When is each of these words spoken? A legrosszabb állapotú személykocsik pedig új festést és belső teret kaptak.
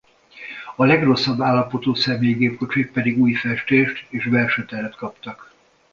A 0.75 0.85
legrosszabb 0.85 1.41
állapotú 1.41 1.93
személykocsik 1.95 2.91
pedig 2.91 3.17
új 3.19 3.33
festést 3.33 4.05
és 4.09 4.25
belső 4.29 4.65
teret 4.65 4.95
kaptak. 4.95 5.51